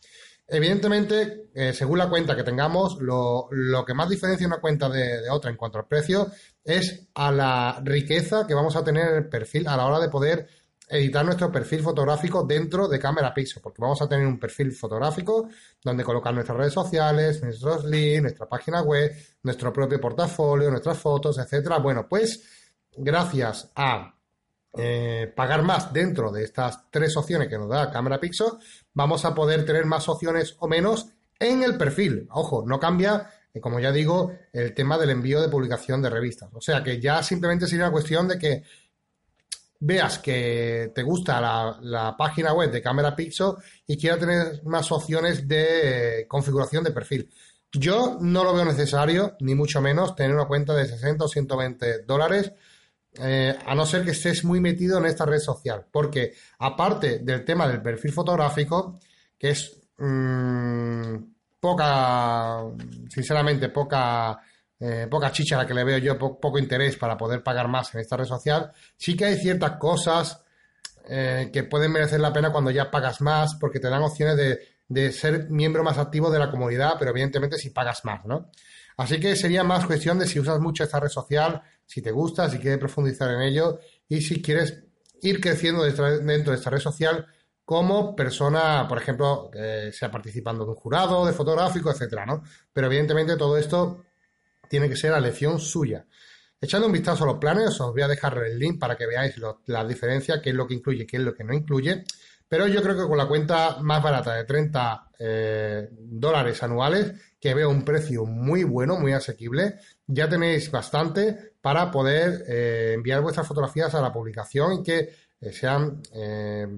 Evidentemente, 0.53 1.51
eh, 1.55 1.73
según 1.73 1.99
la 1.99 2.09
cuenta 2.09 2.35
que 2.35 2.43
tengamos, 2.43 3.01
lo, 3.01 3.49
que 3.87 3.95
más 3.95 4.09
diferencia 4.09 4.47
una 4.49 4.61
cuenta 4.61 4.89
de, 4.89 5.31
otra 5.31 5.49
en 5.51 5.57
cuanto 5.57 5.79
al 5.79 5.87
precio 5.87 6.27
es 6.65 7.09
a 7.15 7.31
la 7.31 7.81
riqueza 7.85 8.47
que 8.49 8.55
vamos 8.55 8.75
a 8.75 8.83
tener 8.83 9.09
en 9.11 9.17
el 9.19 9.29
perfil 9.29 9.69
a 9.69 9.77
la 9.77 9.87
hora 9.87 10.01
de 10.01 10.09
poder 10.09 10.49
editar 10.89 11.25
nuestro 11.25 11.53
perfil 11.53 11.83
fotográfico 11.83 12.43
dentro 12.43 12.89
de 12.89 12.99
Cámara 12.99 13.33
Pixel, 13.33 13.63
porque 13.63 13.81
vamos 13.81 14.03
a 14.03 14.09
tener 14.09 14.27
un 14.27 14.41
perfil 14.41 14.73
fotográfico 14.73 15.49
donde 15.85 16.03
colocar 16.03 16.35
nuestras 16.35 16.59
redes 16.59 16.73
sociales, 16.73 17.41
nuestros 17.45 17.85
links, 17.85 18.23
nuestra 18.23 18.49
página 18.49 18.83
web, 18.83 19.13
nuestro 19.45 19.73
propio 19.73 20.01
portafolio, 20.01 20.69
nuestras 20.69 20.99
fotos, 20.99 21.39
etcétera. 21.39 21.79
Bueno, 21.79 22.09
pues 22.09 22.43
gracias 22.97 23.71
a 23.77 24.20
eh, 24.77 25.33
pagar 25.35 25.63
más 25.63 25.93
dentro 25.93 26.31
de 26.31 26.45
estas 26.45 26.91
tres 26.91 27.17
opciones 27.17 27.49
que 27.49 27.59
nos 27.59 27.69
da 27.69 27.91
Cámara 27.91 28.21
Pixel, 28.21 28.53
vamos 28.95 29.25
a 29.25 29.35
poder 29.35 29.65
tener 29.65 29.85
más 29.85 30.09
opciones 30.09 30.57
o 30.61 30.69
menos 30.69 31.09
en 31.39 31.63
el 31.63 31.77
perfil. 31.77 32.29
Ojo, 32.31 32.65
no 32.67 32.79
cambia, 32.79 33.31
eh, 33.53 33.61
como 33.61 33.81
ya 33.81 33.91
digo, 33.91 34.33
el 34.53 34.73
tema 34.75 34.97
del 34.97 35.11
envío 35.11 35.41
de 35.41 35.49
publicación 35.49 36.01
de 36.03 36.11
revistas. 36.11 36.51
O 36.55 36.61
sea 36.61 36.85
que 36.85 37.01
ya 37.01 37.23
simplemente 37.23 37.67
sería 37.67 37.87
una 37.87 37.93
cuestión 37.93 38.29
de 38.29 38.39
que 38.39 38.63
veas 39.81 40.19
que 40.19 40.93
te 40.95 41.03
gusta 41.03 41.41
la, 41.81 42.15
página 42.17 42.53
web 42.53 42.71
de 42.71 42.83
Cámara 42.83 43.17
Pixel 43.17 43.55
y 43.87 43.97
quieras 43.97 44.21
tener 44.21 44.63
más 44.65 44.93
opciones 44.93 45.49
de 45.49 46.21
eh, 46.21 46.29
configuración 46.29 46.85
de 46.85 46.93
perfil. 46.93 47.29
Yo 47.73 48.19
no 48.21 48.45
lo 48.45 48.53
veo 48.53 48.65
necesario, 48.65 49.37
ni 49.41 49.55
mucho 49.55 49.81
menos, 49.81 50.15
tener 50.15 50.35
una 50.35 50.47
cuenta 50.47 50.75
de 50.75 50.87
60 50.87 51.25
o 51.25 51.29
120 51.29 52.03
dólares 52.03 52.53
eh, 53.19 53.59
a 53.67 53.75
no 53.75 53.85
ser 53.85 54.05
que 54.05 54.13
estés 54.13 54.45
muy 54.45 54.61
metido 54.61 54.99
en 54.99 55.07
esta 55.07 55.27
red 55.27 55.41
social, 55.41 55.85
porque 55.91 56.35
aparte 56.59 57.19
del 57.19 57.45
tema 57.45 57.67
del 57.67 57.83
perfil 57.83 58.13
fotográfico, 58.13 59.01
que 59.37 59.51
es 59.51 59.81
mm, 59.99 61.17
poca, 61.59 62.63
sinceramente, 63.09 63.69
poca, 63.69 64.39
eh, 64.79 65.09
poca 65.11 65.33
chicha 65.33 65.57
la 65.57 65.67
que 65.67 65.75
le 65.75 65.85
veo 65.85 65.99
yo, 65.99 66.19
poco 66.19 66.59
interés 66.59 66.97
para 66.97 67.17
poder 67.17 67.43
pagar 67.43 67.69
más 67.69 67.93
en 67.95 68.01
esta 68.01 68.17
red 68.17 68.27
social, 68.27 68.71
sí 68.97 69.17
que 69.17 69.25
hay 69.25 69.37
ciertas 69.37 69.73
cosas 69.73 70.43
eh, 71.09 71.51
que 71.53 71.65
pueden 71.65 71.93
merecer 71.93 72.21
la 72.21 72.33
pena 72.33 72.53
cuando 72.53 72.71
ya 72.71 72.91
pagas 72.91 73.21
más, 73.21 73.57
porque 73.57 73.81
te 73.81 73.91
dan 73.91 74.03
opciones 74.03 74.37
de, 74.37 74.61
de 74.89 75.11
ser 75.11 75.51
miembro 75.51 75.83
más 75.83 75.99
activo 75.99 76.31
de 76.31 76.39
la 76.39 76.51
comunidad, 76.51 76.95
pero 76.99 77.11
evidentemente 77.11 77.59
si 77.59 77.71
pagas 77.71 78.05
más, 78.05 78.25
¿no? 78.25 78.51
Así 78.97 79.19
que 79.19 79.35
sería 79.35 79.65
más 79.65 79.87
cuestión 79.87 80.19
de 80.19 80.27
si 80.27 80.39
usas 80.39 80.61
mucho 80.61 80.85
esta 80.85 81.01
red 81.01 81.09
social, 81.09 81.63
si 81.91 82.01
te 82.01 82.13
gusta, 82.13 82.49
si 82.49 82.59
quieres 82.59 82.79
profundizar 82.79 83.33
en 83.33 83.41
ello 83.41 83.81
y 84.09 84.21
si 84.21 84.41
quieres 84.41 84.85
ir 85.23 85.41
creciendo 85.41 85.83
dentro 85.83 86.53
de 86.53 86.57
esta 86.57 86.71
red 86.71 86.79
social 86.79 87.27
como 87.65 88.15
persona, 88.15 88.87
por 88.89 88.99
ejemplo, 88.99 89.51
sea 89.91 90.09
participando 90.09 90.65
de 90.65 90.71
un 90.71 90.77
jurado, 90.77 91.27
de 91.27 91.33
fotográfico, 91.33 91.91
etcétera, 91.91 92.25
¿no? 92.27 92.45
Pero 92.73 92.87
evidentemente 92.87 93.37
todo 93.37 93.57
esto 93.57 94.05
tiene 94.69 94.89
que 94.89 94.95
ser 94.95 95.13
a 95.13 95.21
lección 95.21 95.59
suya. 95.59 96.07
Echando 96.61 96.87
un 96.87 96.93
vistazo 96.93 97.25
a 97.25 97.27
los 97.27 97.39
planes, 97.39 97.81
os 97.81 97.91
voy 97.91 98.03
a 98.03 98.09
dejar 98.09 98.39
el 98.39 98.57
link 98.57 98.79
para 98.79 98.97
que 98.97 99.07
veáis 99.07 99.35
la 99.67 99.85
diferencia, 99.85 100.41
qué 100.41 100.51
es 100.51 100.57
lo 100.57 100.69
que 100.69 100.75
incluye, 100.75 101.09
qué 101.09 101.17
es 101.17 101.25
lo 101.25 101.35
que 101.35 101.43
no 101.43 101.53
incluye. 101.53 102.05
Pero 102.49 102.69
yo 102.69 102.83
creo 102.83 102.97
que 102.97 103.09
con 103.09 103.19
la 103.19 103.27
cuenta 103.27 103.79
más 103.81 104.03
barata 104.03 104.35
de 104.35 104.45
30 104.45 105.11
eh, 105.19 105.89
dólares 105.93 106.63
anuales, 106.63 107.15
que 107.39 107.55
veo 107.55 107.71
un 107.71 107.85
precio 107.85 108.25
muy 108.25 108.65
bueno, 108.65 108.99
muy 108.99 109.13
asequible, 109.13 109.77
ya 110.07 110.29
tenéis 110.29 110.69
bastante 110.71 111.50
para 111.61 111.91
poder 111.91 112.45
eh, 112.49 112.93
enviar 112.95 113.21
vuestras 113.21 113.47
fotografías 113.47 113.95
a 113.95 114.01
la 114.01 114.13
publicación 114.13 114.75
y 114.75 114.83
que 114.83 115.11
eh, 115.41 115.53
sean 115.53 116.03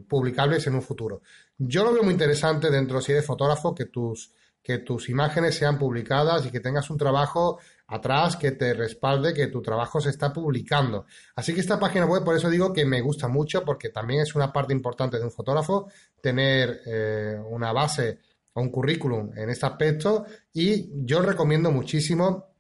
publicables 0.08 0.66
en 0.66 0.74
un 0.74 0.82
futuro. 0.82 1.22
Yo 1.58 1.84
lo 1.84 1.92
veo 1.92 2.02
muy 2.02 2.12
interesante 2.12 2.70
dentro, 2.70 3.00
si 3.00 3.12
eres 3.12 3.26
fotógrafo, 3.26 3.74
que 3.74 3.86
tus, 3.86 4.32
que 4.62 4.78
tus 4.78 5.08
imágenes 5.08 5.56
sean 5.56 5.78
publicadas 5.78 6.46
y 6.46 6.50
que 6.50 6.60
tengas 6.60 6.90
un 6.90 6.98
trabajo 6.98 7.58
atrás 7.92 8.36
que 8.36 8.52
te 8.52 8.72
respalde 8.72 9.34
que 9.34 9.48
tu 9.48 9.60
trabajo 9.60 10.00
se 10.00 10.10
está 10.10 10.32
publicando. 10.32 11.04
Así 11.36 11.52
que 11.52 11.60
esta 11.60 11.78
página 11.78 12.06
web, 12.06 12.24
por 12.24 12.36
eso 12.36 12.48
digo 12.48 12.72
que 12.72 12.86
me 12.86 13.02
gusta 13.02 13.28
mucho, 13.28 13.64
porque 13.64 13.90
también 13.90 14.22
es 14.22 14.34
una 14.34 14.52
parte 14.52 14.72
importante 14.72 15.18
de 15.18 15.24
un 15.24 15.30
fotógrafo 15.30 15.88
tener 16.20 16.80
eh, 16.86 17.38
una 17.50 17.72
base 17.72 18.18
o 18.54 18.62
un 18.62 18.70
currículum 18.70 19.30
en 19.36 19.50
este 19.50 19.66
aspecto 19.66 20.24
y 20.52 21.04
yo 21.04 21.20
recomiendo 21.22 21.70
muchísimo 21.70 22.51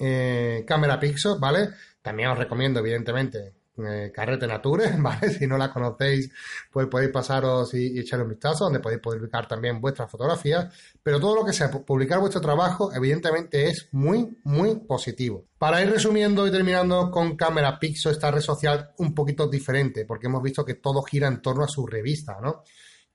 eh, 0.00 0.64
Cámara 0.66 0.98
Pixel, 0.98 1.36
¿vale? 1.38 1.68
También 2.02 2.30
os 2.30 2.38
recomiendo, 2.38 2.80
evidentemente, 2.80 3.52
eh, 3.76 4.10
Carrete 4.14 4.46
Nature, 4.46 4.92
¿vale? 4.98 5.30
Si 5.30 5.46
no 5.46 5.56
la 5.56 5.70
conocéis, 5.70 6.30
pues 6.70 6.86
podéis 6.86 7.10
pasaros 7.10 7.72
y, 7.74 7.98
y, 7.98 8.14
un 8.14 8.28
vistazo, 8.28 8.64
donde 8.64 8.80
podéis 8.80 9.00
publicar 9.00 9.46
también 9.46 9.80
vuestras 9.80 10.10
fotografías, 10.10 10.74
pero 11.02 11.20
todo 11.20 11.36
lo 11.36 11.44
que 11.44 11.52
sea 11.52 11.70
publicar 11.70 12.18
vuestro 12.18 12.40
trabajo, 12.40 12.92
evidentemente 12.94 13.68
es 13.68 13.88
muy, 13.92 14.38
muy 14.44 14.76
positivo. 14.76 15.44
Para 15.58 15.82
ir 15.82 15.90
resumiendo 15.90 16.46
y 16.46 16.50
terminando 16.50 17.10
con 17.10 17.36
Cámara 17.36 17.78
Pixel, 17.78 18.12
esta 18.12 18.30
red 18.30 18.40
social 18.40 18.92
un 18.98 19.14
poquito 19.14 19.48
diferente, 19.48 20.04
porque 20.04 20.26
hemos 20.26 20.42
visto 20.42 20.64
que 20.64 20.74
todo 20.74 21.02
gira 21.02 21.28
en 21.28 21.42
torno 21.42 21.64
a 21.64 21.68
su 21.68 21.86
revista, 21.86 22.38
¿no? 22.40 22.62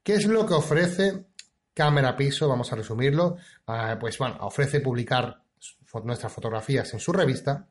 ¿Qué 0.04 0.13
es 0.13 0.25
lo 0.27 0.46
que 0.46 0.54
ofrece 0.54 1.25
Cámara 1.74 2.15
Pixel? 2.15 2.48
Vamos 2.48 2.72
a 2.72 2.75
resumirlo. 2.75 3.38
Ah, 3.65 3.98
pues 4.00 4.20
bueno, 4.20 4.38
ofrece 4.42 4.80
publicar 4.80 5.45
nuestras 6.04 6.34
fotografías 6.34 6.94
en 6.94 7.00
su 7.00 7.14
revista, 7.14 7.68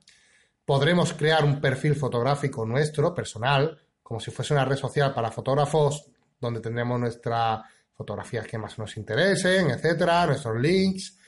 podremos 0.65 1.13
crear 1.13 1.45
un 1.45 1.61
perfil 1.61 1.95
fotográfico 1.95 2.65
nuestro, 2.65 3.15
personal, 3.15 3.79
como 4.03 4.21
si 4.21 4.31
fuese 4.31 4.55
una 4.55 4.65
red 4.65 4.77
social 4.77 5.13
para 5.13 5.31
fotógrafos, 5.31 6.07
donde 6.41 6.61
tendremos 6.61 7.01
nuestras 7.01 7.63
fotografías 7.93 8.47
que 8.47 8.59
más 8.59 8.79
nos 8.79 8.97
interesen, 8.97 9.71
etcétera, 9.71 10.27
nuestros 10.27 10.61
links. 10.61 11.19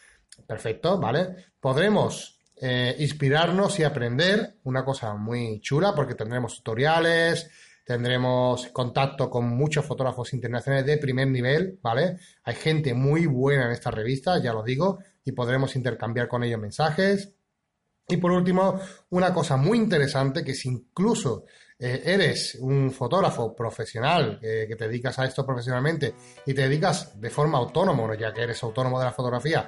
Perfecto, 0.46 0.98
¿vale? 0.98 1.46
Podremos 1.60 2.40
eh, 2.56 2.94
inspirarnos 2.98 3.78
y 3.78 3.84
aprender 3.84 4.56
una 4.64 4.84
cosa 4.84 5.14
muy 5.14 5.60
chula, 5.60 5.94
porque 5.94 6.14
tendremos 6.14 6.56
tutoriales, 6.56 7.50
tendremos 7.84 8.66
contacto 8.68 9.30
con 9.30 9.48
muchos 9.48 9.84
fotógrafos 9.84 10.32
internacionales 10.32 10.86
de 10.86 10.98
primer 10.98 11.28
nivel, 11.28 11.78
¿vale? 11.82 12.18
Hay 12.44 12.54
gente 12.54 12.94
muy 12.94 13.26
buena 13.26 13.66
en 13.66 13.72
esta 13.72 13.90
revista, 13.90 14.42
ya 14.42 14.52
lo 14.52 14.62
digo, 14.62 14.98
y 15.26 15.32
podremos 15.32 15.76
intercambiar 15.76 16.28
con 16.28 16.42
ellos 16.44 16.60
mensajes. 16.60 17.34
Y 18.08 18.16
por 18.16 18.30
último, 18.30 18.80
una 19.10 19.34
cosa 19.34 19.56
muy 19.56 19.76
interesante 19.76 20.44
que 20.44 20.54
si 20.54 20.68
incluso 20.68 21.44
eh, 21.78 22.02
eres 22.04 22.56
un 22.60 22.92
fotógrafo 22.92 23.54
profesional 23.54 24.38
que 24.40 24.76
te 24.78 24.86
dedicas 24.86 25.18
a 25.18 25.24
esto 25.24 25.44
profesionalmente 25.44 26.14
y 26.46 26.54
te 26.54 26.62
dedicas 26.62 27.20
de 27.20 27.28
forma 27.28 27.58
autónoma, 27.58 28.16
ya 28.16 28.32
que 28.32 28.42
eres 28.42 28.62
autónomo 28.62 29.00
de 29.00 29.06
la 29.06 29.12
fotografía, 29.12 29.66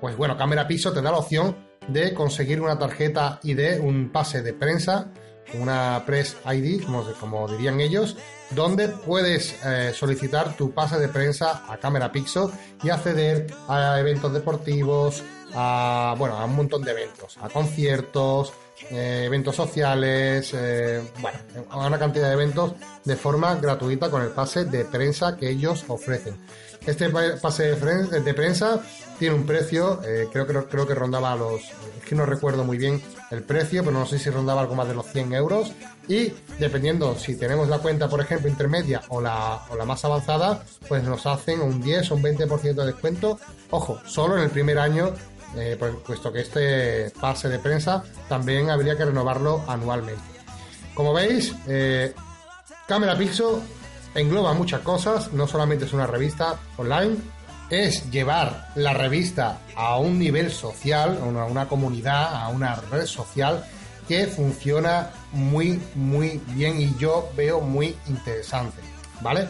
pues 0.00 0.16
bueno, 0.16 0.36
Cámara 0.36 0.68
Piso 0.68 0.92
te 0.92 1.02
da 1.02 1.10
la 1.10 1.18
opción 1.18 1.56
de 1.88 2.14
conseguir 2.14 2.60
una 2.60 2.78
tarjeta 2.78 3.40
ID, 3.42 3.80
un 3.80 4.10
pase 4.12 4.42
de 4.42 4.54
prensa, 4.54 5.12
una 5.54 6.02
Press 6.06 6.36
ID, 6.44 6.84
como, 7.20 7.48
dirían 7.48 7.80
ellos, 7.80 8.16
donde 8.50 8.88
puedes 8.88 9.56
eh, 9.64 9.92
solicitar 9.94 10.56
tu 10.56 10.72
pase 10.72 10.98
de 10.98 11.08
prensa 11.08 11.64
a 11.68 11.76
Cámara 11.78 12.12
Pixel 12.12 12.48
y 12.82 12.90
acceder 12.90 13.46
a 13.68 13.98
eventos 13.98 14.32
deportivos, 14.32 15.22
a, 15.54 16.14
bueno, 16.18 16.36
a 16.36 16.44
un 16.44 16.56
montón 16.56 16.82
de 16.82 16.92
eventos, 16.92 17.36
a 17.40 17.48
conciertos, 17.48 18.52
eh, 18.90 19.24
eventos 19.26 19.56
sociales, 19.56 20.52
eh, 20.54 21.02
bueno, 21.20 21.38
una 21.74 21.98
cantidad 21.98 22.28
de 22.28 22.34
eventos 22.34 22.72
de 23.04 23.16
forma 23.16 23.54
gratuita 23.56 24.10
con 24.10 24.22
el 24.22 24.28
pase 24.28 24.64
de 24.64 24.84
prensa 24.84 25.36
que 25.36 25.48
ellos 25.48 25.84
ofrecen. 25.88 26.38
Este 26.86 27.08
pase 27.10 27.74
de 27.74 28.34
prensa 28.34 28.80
tiene 29.18 29.34
un 29.34 29.46
precio, 29.46 30.00
eh, 30.04 30.28
creo, 30.30 30.46
creo, 30.46 30.68
creo 30.68 30.86
que 30.86 30.94
rondaba 30.94 31.34
los, 31.34 31.62
es 31.62 32.04
que 32.04 32.14
no 32.14 32.26
recuerdo 32.26 32.64
muy 32.64 32.76
bien 32.76 33.02
el 33.30 33.42
precio, 33.42 33.82
pero 33.82 33.98
no 33.98 34.06
sé 34.06 34.18
si 34.18 34.30
rondaba 34.30 34.60
algo 34.60 34.74
más 34.74 34.86
de 34.86 34.94
los 34.94 35.06
100 35.06 35.32
euros. 35.34 35.72
Y 36.06 36.32
dependiendo 36.60 37.16
si 37.16 37.36
tenemos 37.36 37.68
la 37.68 37.78
cuenta, 37.78 38.08
por 38.08 38.20
ejemplo, 38.20 38.48
intermedia 38.48 39.02
o 39.08 39.20
la, 39.20 39.64
o 39.70 39.76
la 39.76 39.84
más 39.84 40.04
avanzada, 40.04 40.62
pues 40.88 41.02
nos 41.02 41.26
hacen 41.26 41.60
un 41.60 41.80
10 41.80 42.12
o 42.12 42.14
un 42.14 42.22
20% 42.22 42.74
de 42.74 42.86
descuento. 42.86 43.40
Ojo, 43.70 44.00
solo 44.06 44.36
en 44.36 44.44
el 44.44 44.50
primer 44.50 44.78
año, 44.78 45.12
eh, 45.56 45.76
puesto 45.76 46.32
que 46.32 46.40
este 46.40 47.10
pase 47.20 47.48
de 47.48 47.58
prensa 47.58 48.02
también 48.28 48.70
habría 48.70 48.96
que 48.96 49.04
renovarlo 49.04 49.64
anualmente. 49.66 50.22
Como 50.94 51.12
veis, 51.12 51.54
eh, 51.66 52.14
Cámara 52.86 53.16
Pixel 53.16 53.60
engloba 54.14 54.54
muchas 54.54 54.80
cosas, 54.80 55.32
no 55.32 55.46
solamente 55.46 55.84
es 55.84 55.92
una 55.92 56.06
revista 56.06 56.58
online, 56.76 57.16
es 57.70 58.10
llevar 58.10 58.68
la 58.76 58.94
revista 58.94 59.58
a 59.74 59.98
un 59.98 60.18
nivel 60.18 60.50
social, 60.50 61.18
a 61.20 61.44
una, 61.44 61.68
comunidad, 61.68 62.34
a 62.34 62.48
una 62.48 62.76
red 62.76 63.06
social 63.06 63.64
que 64.08 64.26
funciona 64.26 65.10
muy, 65.32 65.80
muy 65.94 66.40
bien 66.48 66.80
y 66.80 66.94
yo 66.96 67.28
veo 67.36 67.60
muy 67.60 67.96
interesante, 68.06 68.80
¿vale? 69.20 69.48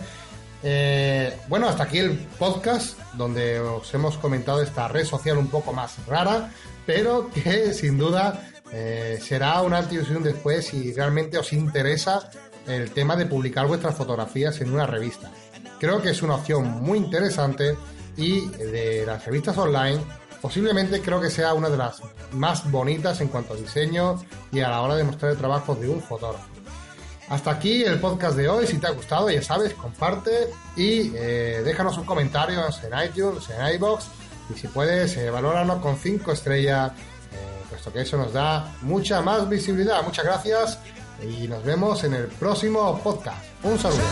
Eh, 0.63 1.37
bueno, 1.49 1.69
hasta 1.69 1.85
aquí 1.85 1.99
el 1.99 2.19
podcast 2.39 2.99
donde 3.15 3.61
os 3.61 3.93
hemos 3.95 4.17
comentado 4.17 4.63
esta 4.63 4.89
red 4.89 5.05
social 5.05 5.39
un 5.39 5.49
poco 5.49 5.73
más 5.73 6.05
rara, 6.07 6.51
pero 6.85 7.31
que 7.31 7.73
sin 7.75 7.99
duda 7.99 8.49
eh, 8.73 9.19
será 9.23 9.63
una 9.63 9.79
antes 9.79 10.09
después 10.23 10.67
si 10.67 10.93
realmente 10.93 11.39
os 11.39 11.53
interesa 11.53 12.31
el 12.67 12.91
tema 12.91 13.17
de 13.17 13.27
publicar 13.27 13.67
vuestras 13.67 13.95
fotografías 13.95 14.61
en 14.61 14.73
una 14.73 14.87
revista. 14.87 15.31
Creo 15.79 16.03
que 16.03 16.11
es 16.11 16.23
una 16.23 16.37
opción 16.37 16.83
muy 16.83 16.99
interesante 16.99 17.77
y 18.17 18.47
de 18.49 19.05
las 19.07 19.25
revistas 19.25 19.57
online 19.59 20.01
posiblemente 20.41 21.01
creo 21.01 21.21
que 21.21 21.31
sea 21.31 21.55
una 21.55 21.69
de 21.69 21.77
las 21.77 22.01
más 22.33 22.71
bonitas 22.71 23.21
en 23.21 23.29
cuanto 23.29 23.55
a 23.55 23.57
diseño 23.57 24.23
y 24.53 24.61
a 24.61 24.71
la 24.71 24.81
hora 24.81 24.97
de 24.97 25.05
mostrar 25.05 25.33
el 25.33 25.39
trabajo 25.39 25.75
de 25.75 25.89
un 25.89 26.01
fotógrafo. 26.01 26.56
Hasta 27.29 27.51
aquí 27.51 27.83
el 27.83 27.99
podcast 27.99 28.37
de 28.37 28.49
hoy. 28.49 28.67
Si 28.67 28.79
te 28.79 28.87
ha 28.87 28.91
gustado, 28.91 29.31
ya 29.31 29.43
sabes, 29.43 29.75
comparte 29.75 30.49
y 30.77 31.13
eh, 31.15 31.63
déjanos 31.65 31.99
un 31.99 32.05
comentario 32.05 32.61
en 32.61 33.09
iTunes, 33.09 33.49
en 33.51 33.75
iBox 33.75 34.07
y 34.55 34.59
si 34.59 34.69
puedes, 34.69 35.17
eh, 35.17 35.31
valóralo 35.31 35.81
con 35.81 35.97
5 35.97 36.33
estrellas, 36.33 36.93
eh, 36.93 37.65
puesto 37.69 37.93
que 37.93 38.03
eso 38.03 38.17
nos 38.17 38.33
da 38.33 38.73
mucha 38.83 39.21
más 39.23 39.49
visibilidad. 39.49 40.03
Muchas 40.05 40.25
gracias 40.25 40.79
y 41.21 41.49
nos 41.49 41.65
vemos 41.65 42.05
en 42.05 42.15
el 42.15 42.27
próximo 42.27 43.01
podcast. 43.03 43.45
Un 43.65 43.79
saludo. 43.79 44.03